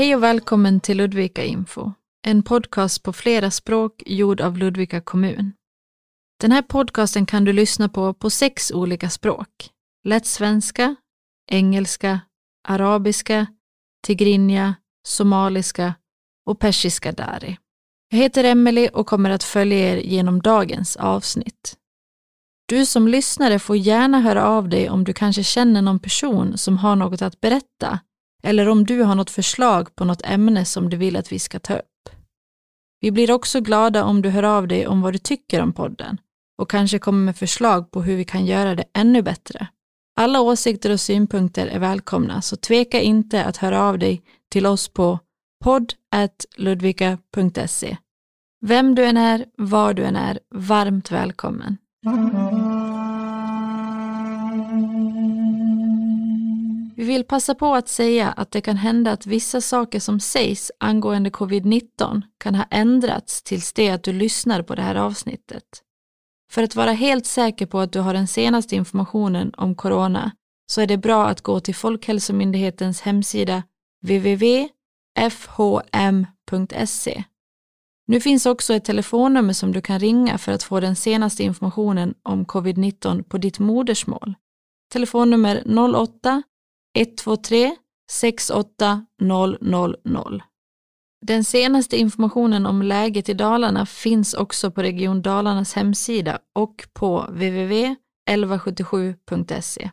[0.00, 1.92] Hej och välkommen till Ludvika Info,
[2.26, 5.52] en podcast på flera språk gjord av Ludvika kommun.
[6.40, 9.48] Den här podcasten kan du lyssna på på sex olika språk.
[10.04, 10.96] Lätt svenska,
[11.50, 12.20] engelska,
[12.68, 13.46] arabiska,
[14.06, 14.74] tigrinja,
[15.06, 15.94] somaliska
[16.46, 17.58] och persiska dari.
[18.10, 21.76] Jag heter Emelie och kommer att följa er genom dagens avsnitt.
[22.68, 26.78] Du som lyssnare får gärna höra av dig om du kanske känner någon person som
[26.78, 28.00] har något att berätta
[28.42, 31.58] eller om du har något förslag på något ämne som du vill att vi ska
[31.58, 31.84] ta upp.
[33.00, 36.18] Vi blir också glada om du hör av dig om vad du tycker om podden
[36.58, 39.66] och kanske kommer med förslag på hur vi kan göra det ännu bättre.
[40.16, 44.88] Alla åsikter och synpunkter är välkomna, så tveka inte att höra av dig till oss
[44.88, 45.18] på
[45.64, 47.96] podd.ludvika.se.
[48.66, 51.76] Vem du än är, var du än är, varmt välkommen.
[57.00, 60.72] Vi vill passa på att säga att det kan hända att vissa saker som sägs
[60.80, 65.64] angående covid-19 kan ha ändrats tills det att du lyssnar på det här avsnittet.
[66.50, 70.32] För att vara helt säker på att du har den senaste informationen om corona
[70.72, 73.62] så är det bra att gå till Folkhälsomyndighetens hemsida
[74.02, 74.74] www.fhm.se.
[78.06, 82.14] Nu finns också ett telefonnummer som du kan ringa för att få den senaste informationen
[82.22, 84.34] om covid-19 på ditt modersmål.
[84.92, 85.62] Telefonnummer
[85.96, 86.42] 08
[86.94, 87.76] 123
[88.10, 89.96] 68 000.
[91.26, 97.26] Den senaste informationen om läget i Dalarna finns också på Region Dalarnas hemsida och på
[97.28, 99.90] www.1177.se.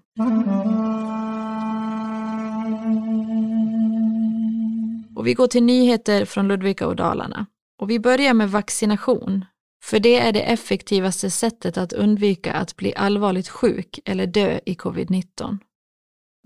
[5.15, 7.45] Och vi går till nyheter från Ludvika och Dalarna.
[7.81, 9.45] Och vi börjar med vaccination,
[9.83, 14.73] för det är det effektivaste sättet att undvika att bli allvarligt sjuk eller dö i
[14.73, 15.57] covid-19.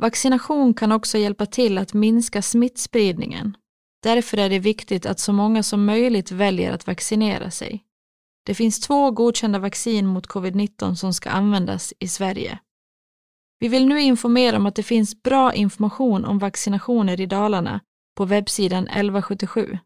[0.02, 3.57] Vaccination kan också hjälpa till att minska smittspridningen.
[4.03, 7.84] Därför är det viktigt att så många som möjligt väljer att vaccinera sig.
[8.45, 12.59] Det finns två godkända vaccin mot covid-19 som ska användas i Sverige.
[13.59, 17.79] Vi vill nu informera om att det finns bra information om vaccinationer i Dalarna
[18.18, 19.78] på webbsidan 1177.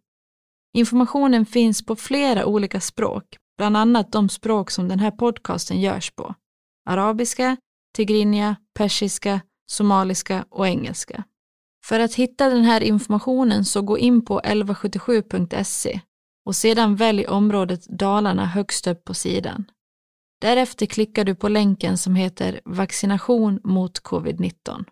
[0.74, 6.12] Informationen finns på flera olika språk, bland annat de språk som den här podcasten görs
[6.12, 6.36] på.
[6.90, 7.58] Arabiska,
[7.96, 11.24] tigrinja, persiska, somaliska och engelska.
[11.86, 16.02] För att hitta den här informationen så gå in på 1177.se
[16.46, 19.66] och sedan välj området Dalarna högst upp på sidan.
[20.42, 24.86] Därefter klickar du på länken som heter vaccination mot covid-19.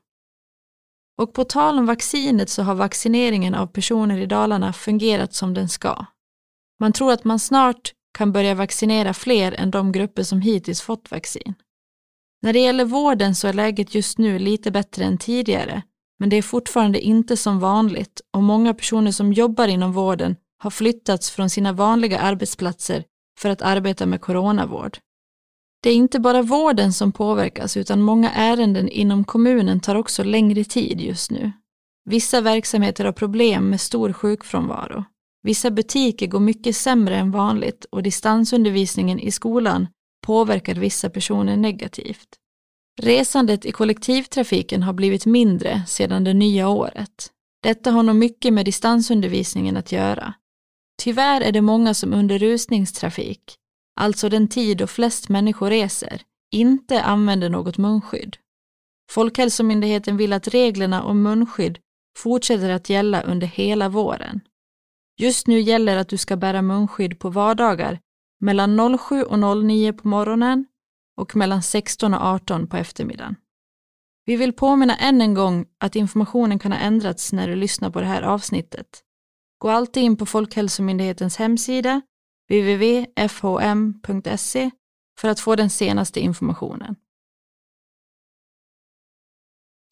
[1.18, 5.70] Och på tal om vaccinet så har vaccineringen av personer i Dalarna fungerat som den
[5.70, 6.06] ska.
[6.80, 11.12] Man tror att man snart kan börja vaccinera fler än de grupper som hittills fått
[11.12, 11.54] vaccin.
[12.44, 15.82] När det gäller vården så är läget just nu lite bättre än tidigare,
[16.20, 20.70] men det är fortfarande inte som vanligt och många personer som jobbar inom vården har
[20.70, 23.04] flyttats från sina vanliga arbetsplatser
[23.40, 24.98] för att arbeta med coronavård.
[25.84, 30.64] Det är inte bara vården som påverkas utan många ärenden inom kommunen tar också längre
[30.64, 31.52] tid just nu.
[32.06, 35.04] Vissa verksamheter har problem med stor sjukfrånvaro.
[35.44, 39.88] Vissa butiker går mycket sämre än vanligt och distansundervisningen i skolan
[40.24, 42.28] påverkar vissa personer negativt.
[43.02, 47.32] Resandet i kollektivtrafiken har blivit mindre sedan det nya året.
[47.64, 50.34] Detta har nog mycket med distansundervisningen att göra.
[51.02, 53.56] Tyvärr är det många som under rusningstrafik,
[54.00, 58.38] alltså den tid då flest människor reser, inte använder något munskydd.
[59.12, 61.80] Folkhälsomyndigheten vill att reglerna om munskydd
[62.18, 64.42] fortsätter att gälla under hela våren.
[65.18, 68.00] Just nu gäller att du ska bära munskydd på vardagar
[68.44, 70.66] mellan 07 och 09 på morgonen
[71.18, 73.36] och mellan 16 och 18 på eftermiddagen.
[74.26, 78.00] Vi vill påminna än en gång att informationen kan ha ändrats när du lyssnar på
[78.00, 79.04] det här avsnittet.
[79.58, 82.02] Gå alltid in på Folkhälsomyndighetens hemsida,
[82.50, 83.52] www.fhm.se,
[85.20, 86.96] för att få den senaste informationen.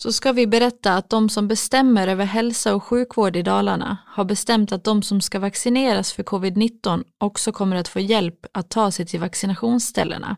[0.03, 4.25] Så ska vi berätta att de som bestämmer över hälsa och sjukvård i Dalarna har
[4.25, 8.92] bestämt att de som ska vaccineras för covid-19 också kommer att få hjälp att ta
[8.92, 10.38] sig till vaccinationsställena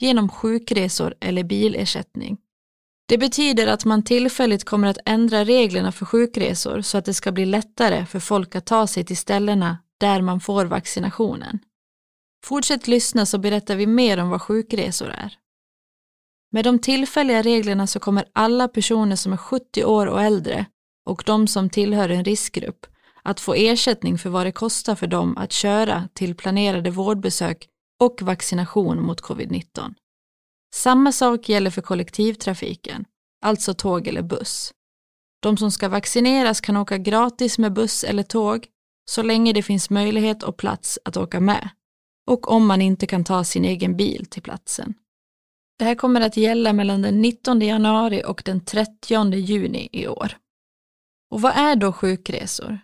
[0.00, 2.38] genom sjukresor eller bilersättning.
[3.08, 7.32] Det betyder att man tillfälligt kommer att ändra reglerna för sjukresor så att det ska
[7.32, 11.58] bli lättare för folk att ta sig till ställena där man får vaccinationen.
[12.44, 15.38] Fortsätt lyssna så berättar vi mer om vad sjukresor är.
[16.54, 20.66] Med de tillfälliga reglerna så kommer alla personer som är 70 år och äldre
[21.06, 22.86] och de som tillhör en riskgrupp
[23.22, 27.68] att få ersättning för vad det kostar för dem att köra till planerade vårdbesök
[28.00, 29.94] och vaccination mot covid-19.
[30.74, 33.04] Samma sak gäller för kollektivtrafiken,
[33.44, 34.72] alltså tåg eller buss.
[35.42, 38.66] De som ska vaccineras kan åka gratis med buss eller tåg
[39.10, 41.68] så länge det finns möjlighet och plats att åka med
[42.30, 44.94] och om man inte kan ta sin egen bil till platsen.
[45.78, 50.36] Det här kommer att gälla mellan den 19 januari och den 30 juni i år.
[51.30, 52.78] Och vad är då sjukresor?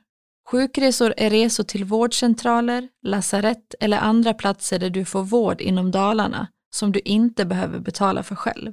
[0.51, 6.49] Sjukresor är resor till vårdcentraler, lasarett eller andra platser där du får vård inom Dalarna
[6.75, 8.73] som du inte behöver betala för själv.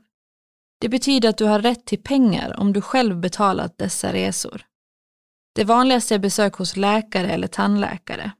[0.80, 4.66] Det betyder att du har rätt till pengar om du själv betalat dessa resor.
[5.56, 8.32] Det vanligaste är besök hos läkare eller tandläkare.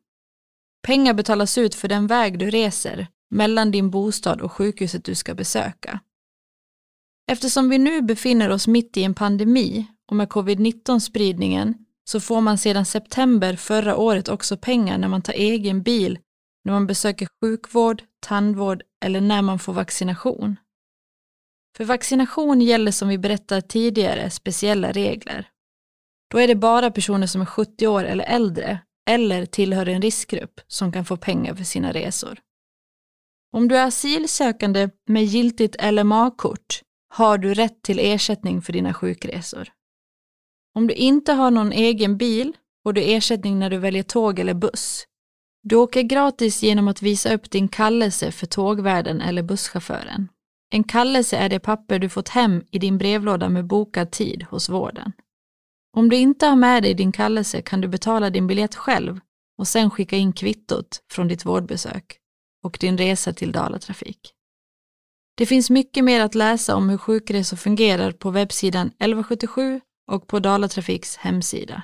[0.88, 5.34] Pengar betalas ut för den väg du reser mellan din bostad och sjukhuset du ska
[5.34, 6.00] besöka.
[7.32, 11.74] Eftersom vi nu befinner oss mitt i en pandemi och med covid-19-spridningen
[12.10, 16.20] så får man sedan september förra året också pengar när man tar egen bil,
[16.66, 20.56] när man besöker sjukvård, tandvård eller när man får vaccination.
[21.78, 25.50] För vaccination gäller som vi berättade tidigare speciella regler.
[26.32, 28.80] Då är det bara personer som är 70 år eller äldre
[29.10, 32.40] eller tillhör en riskgrupp som kan få pengar för sina resor.
[33.52, 39.68] Om du är asylsökande med giltigt LMA-kort har du rätt till ersättning för dina sjukresor.
[40.76, 42.54] Om du inte har någon egen bil
[42.84, 45.04] får du ersättning när du väljer tåg eller buss.
[45.64, 50.28] Du åker gratis genom att visa upp din kallelse för tågvärden eller busschauffören.
[50.70, 54.70] En kallelse är det papper du fått hem i din brevlåda med bokad tid hos
[54.70, 55.12] vården.
[55.98, 59.20] Om du inte har med dig din kallelse kan du betala din biljett själv
[59.58, 62.18] och sen skicka in kvittot från ditt vårdbesök
[62.68, 64.34] och din resa till Dalatrafik.
[65.38, 69.82] Det finns mycket mer att läsa om hur sjukresor fungerar på webbsidan 1177
[70.12, 71.84] och på Dalatrafiks hemsida.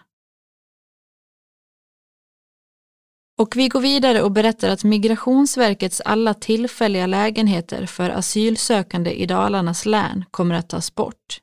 [3.40, 9.86] Och vi går vidare och berättar att Migrationsverkets alla tillfälliga lägenheter för asylsökande i Dalarnas
[9.86, 11.40] län kommer att tas bort.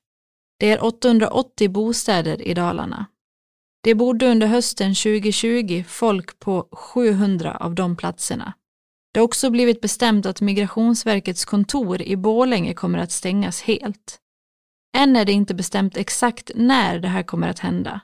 [0.58, 3.06] Det är 880 bostäder i Dalarna.
[3.82, 8.52] Det bodde under hösten 2020 folk på 700 av de platserna.
[9.12, 14.18] Det har också blivit bestämt att Migrationsverkets kontor i Bålänge kommer att stängas helt.
[14.96, 18.00] Än är det inte bestämt exakt när det här kommer att hända.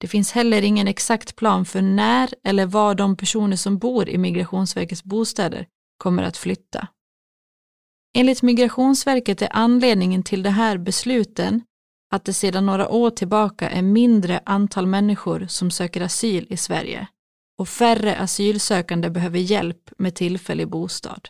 [0.00, 4.18] Det finns heller ingen exakt plan för när eller var de personer som bor i
[4.18, 5.66] Migrationsverkets bostäder
[5.98, 6.88] kommer att flytta.
[8.16, 11.62] Enligt Migrationsverket är anledningen till de här besluten
[12.12, 17.08] att det sedan några år tillbaka är mindre antal människor som söker asyl i Sverige
[17.60, 21.28] och färre asylsökande behöver hjälp med tillfällig bostad.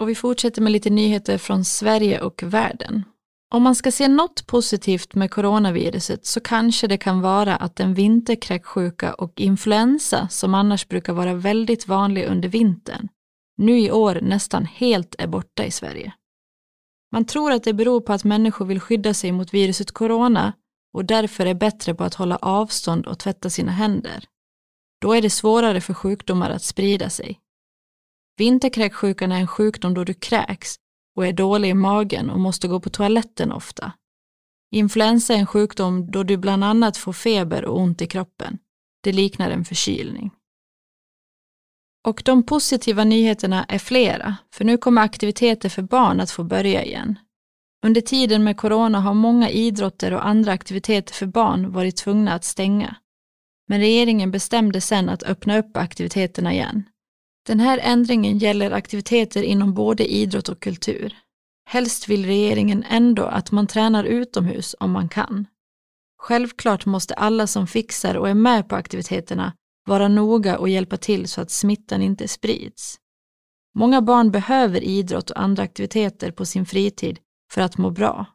[0.00, 3.04] Och vi fortsätter med lite nyheter från Sverige och världen.
[3.54, 7.94] Om man ska se något positivt med coronaviruset så kanske det kan vara att den
[7.94, 13.08] vinterkräksjuka och influensa som annars brukar vara väldigt vanlig under vintern
[13.58, 16.12] nu i år nästan helt är borta i Sverige.
[17.12, 20.52] Man tror att det beror på att människor vill skydda sig mot viruset corona
[20.92, 24.24] och därför är bättre på att hålla avstånd och tvätta sina händer.
[25.00, 27.40] Då är det svårare för sjukdomar att sprida sig.
[28.36, 30.76] Vinterkräksjukan är en sjukdom då du kräks
[31.16, 33.92] och är dålig i magen och måste gå på toaletten ofta.
[34.72, 38.58] Influensa är en sjukdom då du bland annat får feber och ont i kroppen.
[39.02, 40.30] Det liknar en förkylning.
[42.08, 46.84] Och de positiva nyheterna är flera, för nu kommer aktiviteter för barn att få börja
[46.84, 47.18] igen.
[47.82, 52.44] Under tiden med corona har många idrotter och andra aktiviteter för barn varit tvungna att
[52.44, 52.96] stänga.
[53.68, 56.84] Men regeringen bestämde sen att öppna upp aktiviteterna igen.
[57.46, 61.16] Den här ändringen gäller aktiviteter inom både idrott och kultur.
[61.68, 65.46] Helst vill regeringen ändå att man tränar utomhus om man kan.
[66.18, 69.52] Självklart måste alla som fixar och är med på aktiviteterna
[69.86, 72.98] vara noga och hjälpa till så att smittan inte sprids.
[73.74, 77.18] Många barn behöver idrott och andra aktiviteter på sin fritid
[77.52, 78.26] för att må bra.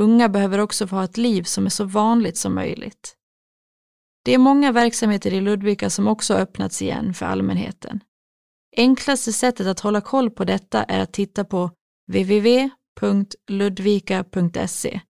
[0.00, 3.16] Unga behöver också få ha ett liv som är så vanligt som möjligt.
[4.24, 8.00] Det är många verksamheter i Ludvika som också öppnats igen för allmänheten.
[8.76, 11.70] Enklaste sättet att hålla koll på detta är att titta på
[12.12, 15.00] www.ludvika.se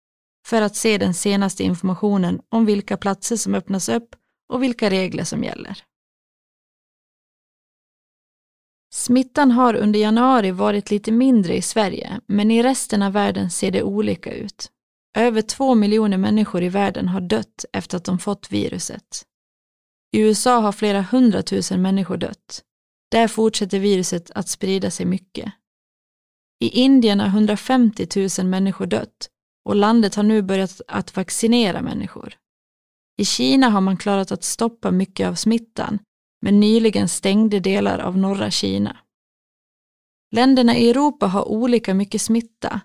[0.46, 4.16] för att se den senaste informationen om vilka platser som öppnas upp
[4.52, 5.82] och vilka regler som gäller.
[8.94, 13.70] Smittan har under januari varit lite mindre i Sverige, men i resten av världen ser
[13.70, 14.70] det olika ut.
[15.18, 19.26] Över två miljoner människor i världen har dött efter att de fått viruset.
[20.16, 22.62] I USA har flera hundratusen människor dött.
[23.10, 25.52] Där fortsätter viruset att sprida sig mycket.
[26.60, 29.28] I Indien har 150 000 människor dött
[29.64, 32.34] och landet har nu börjat att vaccinera människor.
[33.20, 35.98] I Kina har man klarat att stoppa mycket av smittan,
[36.42, 38.96] men nyligen stängde delar av norra Kina.
[40.30, 42.80] Länderna i Europa har olika mycket smitta.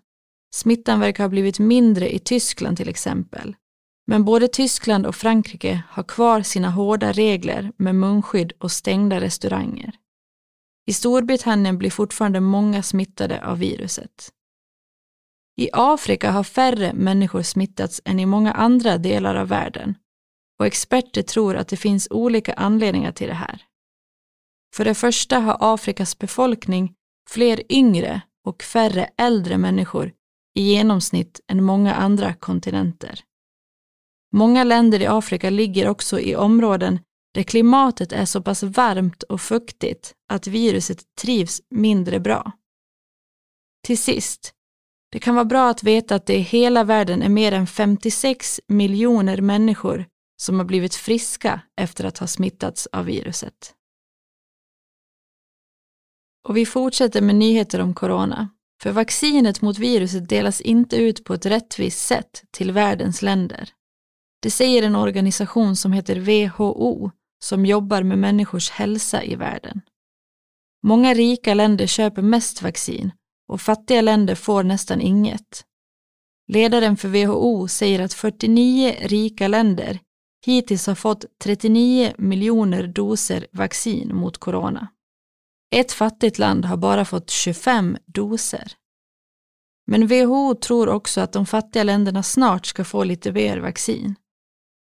[0.55, 3.55] Smittan verkar ha blivit mindre i Tyskland till exempel.
[4.07, 9.95] Men både Tyskland och Frankrike har kvar sina hårda regler med munskydd och stängda restauranger.
[10.85, 14.31] I Storbritannien blir fortfarande många smittade av viruset.
[15.57, 19.95] I Afrika har färre människor smittats än i många andra delar av världen
[20.59, 23.61] och experter tror att det finns olika anledningar till det här.
[24.75, 26.93] För det första har Afrikas befolkning
[27.29, 30.11] fler yngre och färre äldre människor
[30.55, 33.23] i genomsnitt än många andra kontinenter.
[34.33, 36.99] Många länder i Afrika ligger också i områden
[37.33, 42.51] där klimatet är så pass varmt och fuktigt att viruset trivs mindre bra.
[43.83, 44.53] Till sist,
[45.11, 48.59] det kan vara bra att veta att det i hela världen är mer än 56
[48.67, 50.05] miljoner människor
[50.37, 53.73] som har blivit friska efter att ha smittats av viruset.
[56.47, 58.49] Och vi fortsätter med nyheter om corona.
[58.81, 63.69] För vaccinet mot viruset delas inte ut på ett rättvist sätt till världens länder.
[64.41, 67.11] Det säger en organisation som heter WHO
[67.43, 69.81] som jobbar med människors hälsa i världen.
[70.83, 73.11] Många rika länder köper mest vaccin
[73.47, 75.65] och fattiga länder får nästan inget.
[76.47, 79.99] Ledaren för WHO säger att 49 rika länder
[80.47, 84.87] hittills har fått 39 miljoner doser vaccin mot corona.
[85.75, 88.71] Ett fattigt land har bara fått 25 doser.
[89.87, 94.15] Men WHO tror också att de fattiga länderna snart ska få lite mer vaccin.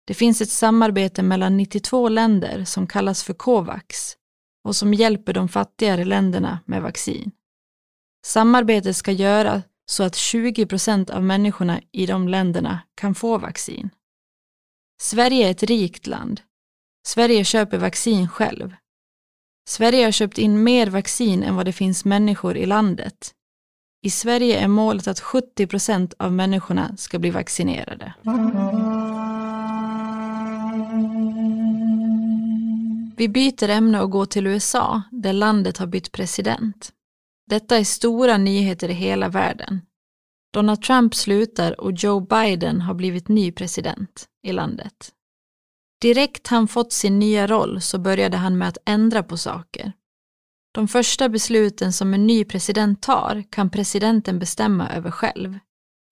[0.06, 4.16] Det finns ett samarbete mellan 92 länder som kallas för COVAX
[4.64, 7.30] och som hjälper de fattigare länderna med vaccin.
[8.26, 13.90] Samarbetet ska göra så att 20 procent av människorna i de länderna kan få vaccin.
[15.00, 16.40] Sverige är ett rikt land.
[17.06, 18.76] Sverige köper vaccin själv.
[19.68, 23.32] Sverige har köpt in mer vaccin än vad det finns människor i landet.
[24.02, 28.14] I Sverige är målet att 70 procent av människorna ska bli vaccinerade.
[33.16, 36.92] Vi byter ämne och går till USA, där landet har bytt president.
[37.50, 39.80] Detta är stora nyheter i hela världen.
[40.52, 45.12] Donald Trump slutar och Joe Biden har blivit ny president i landet.
[46.00, 49.92] Direkt han fått sin nya roll så började han med att ändra på saker.
[50.72, 55.58] De första besluten som en ny president tar kan presidenten bestämma över själv.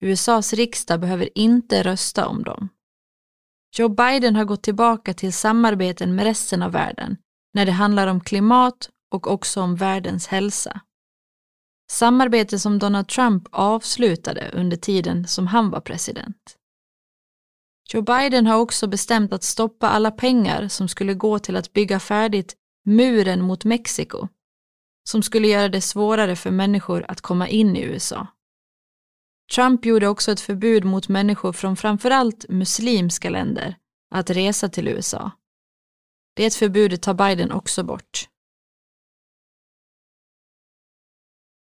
[0.01, 2.69] USAs riksdag behöver inte rösta om dem.
[3.77, 7.17] Joe Biden har gått tillbaka till samarbeten med resten av världen
[7.53, 10.81] när det handlar om klimat och också om världens hälsa.
[11.91, 16.57] Samarbete som Donald Trump avslutade under tiden som han var president.
[17.93, 21.99] Joe Biden har också bestämt att stoppa alla pengar som skulle gå till att bygga
[21.99, 24.27] färdigt muren mot Mexiko,
[25.09, 28.27] som skulle göra det svårare för människor att komma in i USA.
[29.55, 33.75] Trump gjorde också ett förbud mot människor från framförallt muslimska länder
[34.11, 35.31] att resa till USA.
[36.35, 38.29] Det förbudet tar Biden också bort.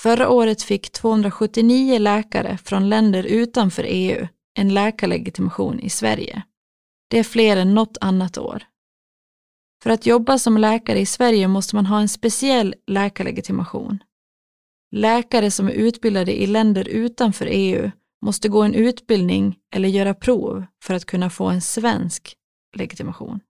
[0.00, 4.26] Förra året fick 279 läkare från länder utanför EU
[4.58, 6.42] en läkarlegitimation i Sverige.
[7.10, 8.62] Det är fler än något annat år.
[9.82, 13.98] För att jobba som läkare i Sverige måste man ha en speciell läkarlegitimation.
[14.90, 17.90] Läkare som är utbildade i länder utanför EU
[18.24, 22.34] måste gå en utbildning eller göra prov för att kunna få en svensk
[22.76, 23.40] legitimation.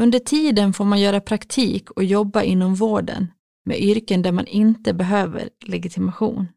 [0.00, 3.32] Under tiden får man göra praktik och jobba inom vården
[3.64, 6.48] med yrken där man inte behöver legitimation.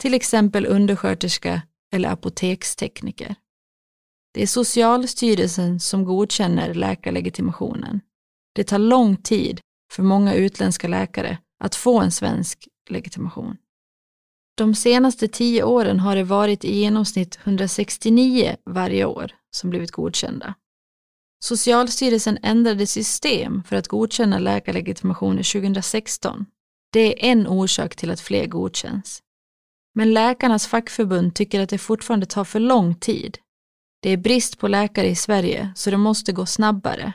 [0.00, 3.34] Till exempel undersköterska eller apotekstekniker.
[4.34, 8.00] Det är Socialstyrelsen som godkänner läkarlegitimationen.
[8.54, 9.60] Det tar lång tid
[9.92, 13.56] för många utländska läkare att få en svensk legitimation.
[14.56, 20.54] De senaste tio åren har det varit i genomsnitt 169 varje år som blivit godkända.
[21.44, 26.46] Socialstyrelsen ändrade system för att godkänna läkarlegitimationer 2016.
[26.92, 29.22] Det är en orsak till att fler godkänns.
[29.98, 33.38] Men läkarnas fackförbund tycker att det fortfarande tar för lång tid.
[34.02, 37.12] Det är brist på läkare i Sverige, så det måste gå snabbare.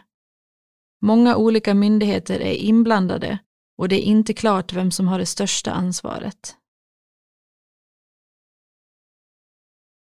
[1.02, 3.40] Många olika myndigheter är inblandade
[3.78, 6.56] och det är inte klart vem som har det största ansvaret.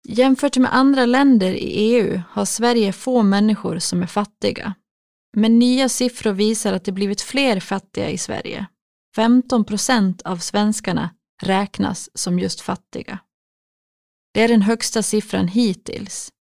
[0.08, 4.74] Jämfört med andra länder i EU har Sverige få människor som är fattiga.
[5.38, 8.68] Men nya siffror visar att det blivit fler fattiga i Sverige.
[9.16, 11.10] 15 procent av svenskarna
[11.44, 13.20] räknas som just fattiga.
[14.34, 16.32] Det är den högsta siffran hittills.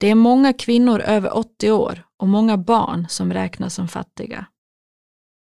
[0.00, 4.46] Det är många kvinnor över 80 år och många barn som räknas som fattiga.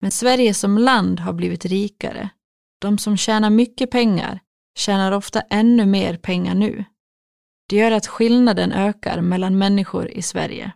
[0.00, 2.30] Men Sverige som land har blivit rikare.
[2.80, 4.40] De som tjänar mycket pengar
[4.78, 6.84] tjänar ofta ännu mer pengar nu.
[7.68, 10.72] Det gör att skillnaden ökar mellan människor i Sverige.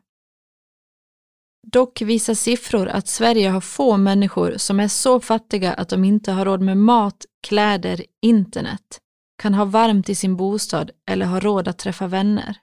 [1.72, 6.33] Dock visar siffror att Sverige har få människor som är så fattiga att de inte
[6.33, 8.98] har råd med mat, kläder, internet,
[9.42, 12.57] kan ha varmt i sin bostad eller har råd att träffa vänner.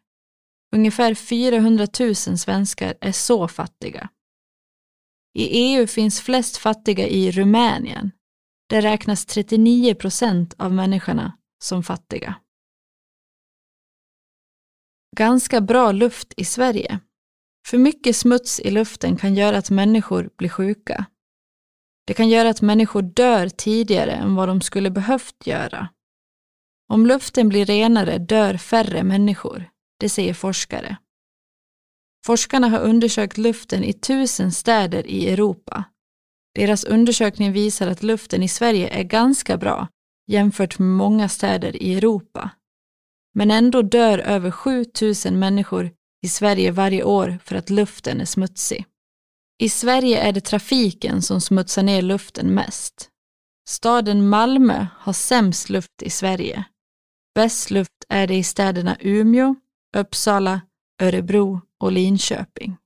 [0.75, 4.09] Ungefär 400 000 svenskar är så fattiga.
[5.33, 8.11] I EU finns flest fattiga i Rumänien.
[8.69, 12.35] Där räknas 39 procent av människorna som fattiga.
[15.17, 16.99] Ganska bra luft i Sverige.
[17.65, 21.05] För mycket smuts i luften kan göra att människor blir sjuka.
[22.07, 25.89] Det kan göra att människor dör tidigare än vad de skulle behövt göra.
[26.89, 30.97] Om luften blir renare dör färre människor, det säger forskare.
[32.25, 35.83] Forskarna har undersökt luften i tusen städer i Europa.
[36.55, 39.87] Deras undersökning visar att luften i Sverige är ganska bra
[40.27, 42.49] jämfört med många städer i Europa.
[43.33, 45.91] Men ändå dör över 7000 människor
[46.25, 48.85] i Sverige varje år för att luften är smutsig.
[49.63, 53.09] I Sverige är det trafiken som smutsar ner luften mest.
[53.69, 56.63] Staden Malmö har sämst luft i Sverige.
[57.35, 59.55] Bäst luft är det i städerna Umeå,
[59.97, 60.61] Uppsala,
[61.01, 62.77] Örebro och Linköping.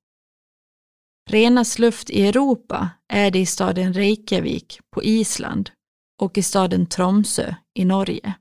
[1.29, 5.71] Renast luft i Europa är det i staden Reykjavik på Island
[6.21, 8.33] och i staden Tromsö i Norge.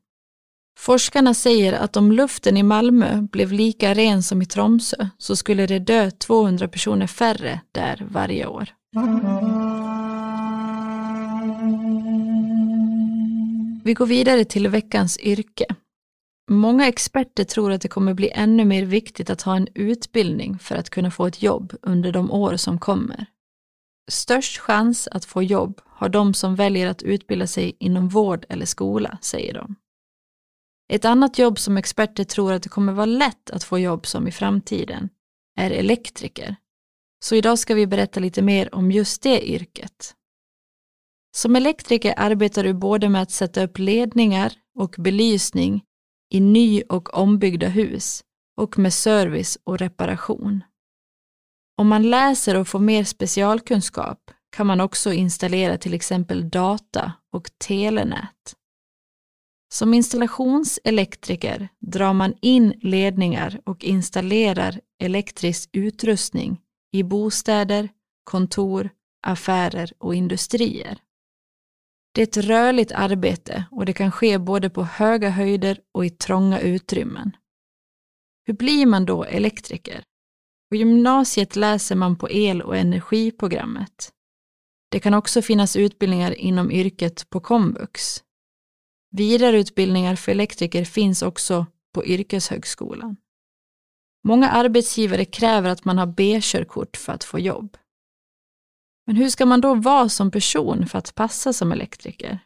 [0.78, 5.66] Forskarna säger att om luften i Malmö blev lika ren som i Tromsö så skulle
[5.66, 8.68] det dö 200 personer färre där varje år.
[13.84, 15.66] Vi går vidare till veckans yrke.
[16.50, 20.76] Många experter tror att det kommer bli ännu mer viktigt att ha en utbildning för
[20.76, 23.26] att kunna få ett jobb under de år som kommer.
[24.10, 28.66] Störst chans att få jobb har de som väljer att utbilda sig inom vård eller
[28.66, 29.76] skola, säger de.
[30.88, 34.28] Ett annat jobb som experter tror att det kommer vara lätt att få jobb som
[34.28, 35.08] i framtiden
[35.56, 36.56] är elektriker.
[37.24, 40.14] Så idag ska vi berätta lite mer om just det yrket.
[41.36, 45.84] Som elektriker arbetar du både med att sätta upp ledningar och belysning
[46.30, 48.24] i ny och ombyggda hus
[48.56, 50.64] och med service och reparation.
[51.76, 57.50] Om man läser och får mer specialkunskap kan man också installera till exempel data och
[57.58, 58.54] telenät.
[59.78, 66.60] Som installationselektriker drar man in ledningar och installerar elektrisk utrustning
[66.92, 67.88] i bostäder,
[68.24, 68.90] kontor,
[69.22, 70.98] affärer och industrier.
[72.14, 76.10] Det är ett rörligt arbete och det kan ske både på höga höjder och i
[76.10, 77.36] trånga utrymmen.
[78.46, 80.04] Hur blir man då elektriker?
[80.70, 84.12] På gymnasiet läser man på el och energiprogrammet.
[84.90, 88.22] Det kan också finnas utbildningar inom yrket på komvux.
[89.10, 93.16] Vidareutbildningar för elektriker finns också på yrkeshögskolan.
[94.24, 97.76] Många arbetsgivare kräver att man har B-körkort för att få jobb.
[99.06, 102.38] Men hur ska man då vara som person för att passa som elektriker?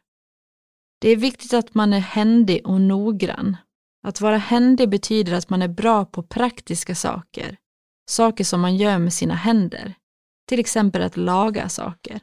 [1.00, 3.56] Det är viktigt att man är händig och noggrann.
[4.02, 7.56] Att vara händig betyder att man är bra på praktiska saker,
[8.10, 9.94] saker som man gör med sina händer,
[10.48, 12.20] till exempel att laga saker.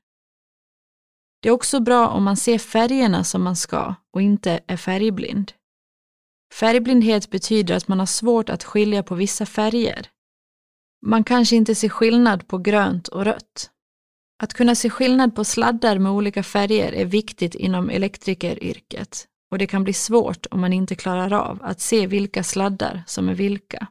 [1.39, 5.51] Det är också bra om man ser färgerna som man ska och inte är färgblind.
[6.53, 10.09] Färgblindhet betyder att man har svårt att skilja på vissa färger.
[11.05, 13.71] Man kanske inte ser skillnad på grönt och rött.
[14.43, 19.67] Att kunna se skillnad på sladdar med olika färger är viktigt inom elektrikeryrket och det
[19.67, 23.87] kan bli svårt om man inte klarar av att se vilka sladdar som är vilka.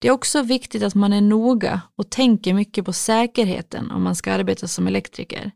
[0.00, 4.16] Det är också viktigt att man är noga och tänker mycket på säkerheten om man
[4.16, 5.52] ska arbeta som elektriker.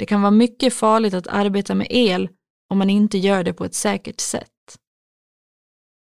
[0.00, 2.28] Det kan vara mycket farligt att arbeta med el
[2.70, 4.78] om man inte gör det på ett säkert sätt.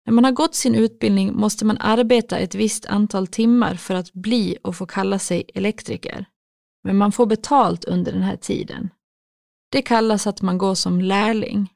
[0.07, 4.13] När man har gått sin utbildning måste man arbeta ett visst antal timmar för att
[4.13, 6.27] bli och få kalla sig elektriker.
[6.85, 8.89] Men man får betalt under den här tiden.
[9.71, 11.73] Det kallas att man går som lärling.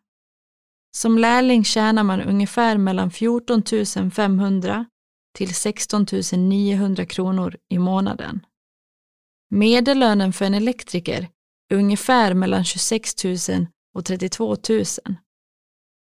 [0.96, 3.62] Som lärling tjänar man ungefär mellan 14
[4.10, 4.86] 500
[5.34, 8.46] till 16 900 kronor i månaden.
[9.50, 11.28] Medellönen för en elektriker
[11.74, 13.36] ungefär mellan 26 000
[13.94, 14.84] och 32 000.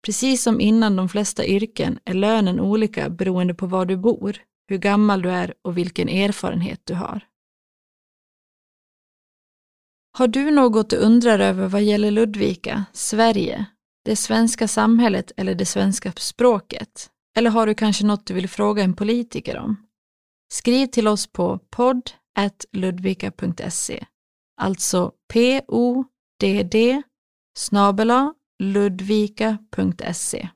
[0.06, 4.78] Precis som innan de flesta yrken är lönen olika beroende på var du bor, hur
[4.78, 7.28] gammal du är och vilken erfarenhet du har.
[10.18, 13.66] Har du något du undrar över vad gäller Ludvika, Sverige,
[14.06, 17.10] det svenska samhället eller det svenska språket?
[17.38, 19.88] Eller har du kanske något du vill fråga en politiker om?
[20.54, 24.06] Skriv till oss på podd.ludvika.se
[24.62, 26.06] Alltså podd
[27.58, 30.50] snabela ludvika.se.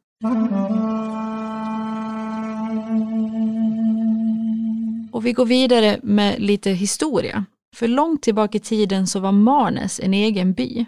[5.11, 7.45] Och vi går vidare med lite historia.
[7.75, 10.85] För långt tillbaka i tiden så var Marnäs en egen by.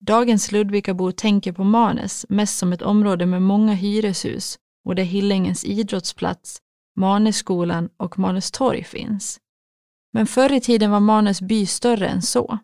[0.00, 5.64] Dagens Ludvikabor tänker på Marnäs mest som ett område med många hyreshus och där Hillängens
[5.64, 6.58] idrottsplats,
[6.96, 9.40] Marnässkolan och Marnäs torg finns.
[10.12, 12.58] Men förr i tiden var Marnäs by större än så.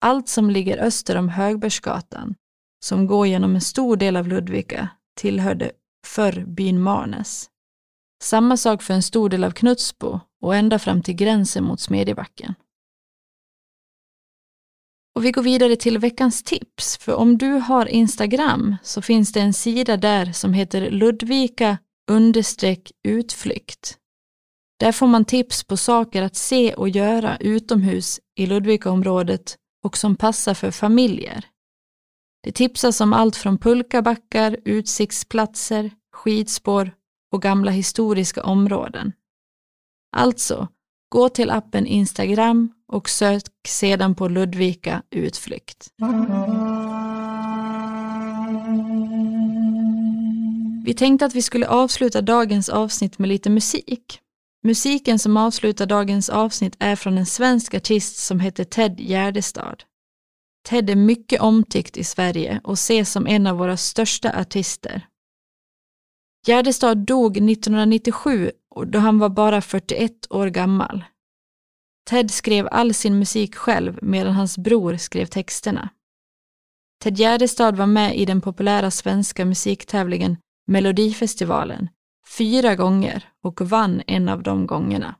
[0.00, 2.34] Allt som ligger öster om Högbergsgatan,
[2.84, 5.72] som går genom en stor del av Ludvika, tillhörde
[6.06, 7.50] förr byn Marnäs.
[8.22, 12.54] Samma sak för en stor del av Knutsbo och ända fram till gränsen mot Smedjebacken.
[15.14, 19.40] Och vi går vidare till veckans tips, för om du har Instagram så finns det
[19.40, 21.78] en sida där som heter Ludvika
[22.10, 23.99] understreck utflykt.
[24.80, 30.16] Där får man tips på saker att se och göra utomhus i Ludvikaområdet och som
[30.16, 31.44] passar för familjer.
[32.42, 36.92] Det tipsas om allt från pulkabackar, utsiktsplatser, skidspår
[37.32, 39.12] och gamla historiska områden.
[40.16, 40.68] Alltså,
[41.08, 45.88] gå till appen Instagram och sök sedan på Ludvika utflykt.
[50.84, 54.20] Vi tänkte att vi skulle avsluta dagens avsnitt med lite musik.
[54.62, 59.84] Musiken som avslutar dagens avsnitt är från en svensk artist som heter Ted Gärdestad.
[60.68, 65.06] Ted är mycket omtyckt i Sverige och ses som en av våra största artister.
[66.46, 68.50] Gärdestad dog 1997
[68.86, 71.04] då han var bara 41 år gammal.
[72.10, 75.88] Ted skrev all sin musik själv medan hans bror skrev texterna.
[77.02, 81.88] Ted Gärdestad var med i den populära svenska musiktävlingen Melodifestivalen
[82.38, 85.14] fyra gånger och vann en av de gångerna.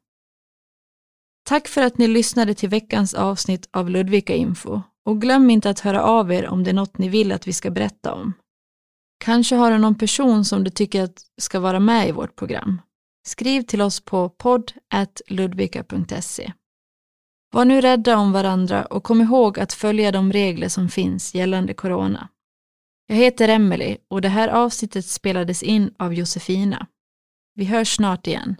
[1.45, 5.81] Tack för att ni lyssnade till veckans avsnitt av Ludvika Info och glöm inte att
[5.81, 8.33] höra av er om det är något ni vill att vi ska berätta om.
[9.25, 12.83] Kanske har du någon person som du tycker att ska vara med i vårt program.
[13.27, 16.53] Skriv till oss på podd.ludvika.se.
[17.53, 21.75] Var nu rädda om varandra och kom ihåg att följa de regler som finns gällande
[21.75, 22.29] corona.
[23.07, 26.87] Jag heter Emelie och det här avsnittet spelades in av Josefina.
[27.55, 28.57] Vi hörs snart igen.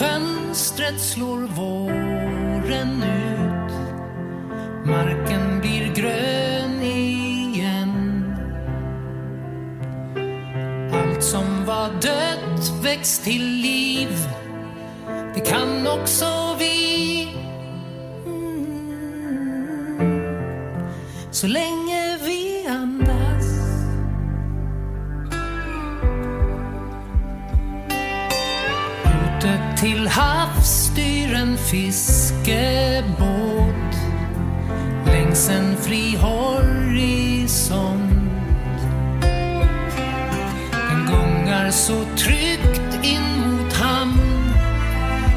[0.00, 3.72] fönstret slår våren ut.
[4.86, 6.29] Marken blir grön
[11.20, 14.08] Allt som var dött väcks till liv.
[15.34, 17.28] Det kan också vi.
[18.26, 18.90] Mm.
[21.30, 23.46] så länge vi andas.
[29.04, 32.54] Ute till havs styr en fiskebåt
[35.06, 37.99] längs en fri horisont.
[41.70, 44.20] Gungar så tryggt in mot hamn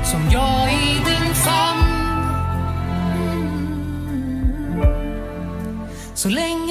[0.04, 1.84] som jag i din famn.
[6.16, 6.63] Så länge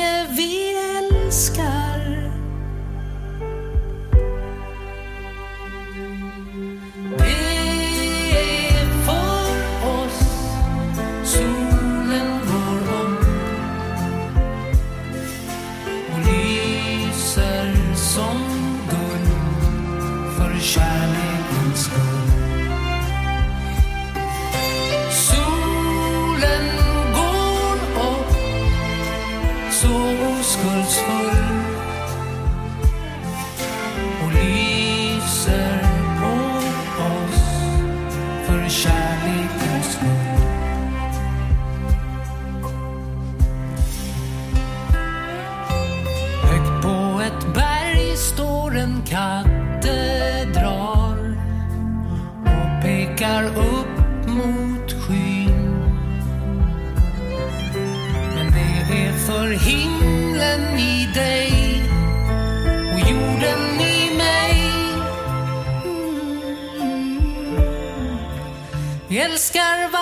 [69.18, 70.01] älskar varandra.